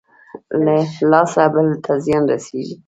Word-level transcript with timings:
له 0.65 0.75
لاسه 1.11 1.43
بل 1.53 1.67
ته 1.83 1.91
زيان 2.05 2.23
رسېږي. 2.31 2.75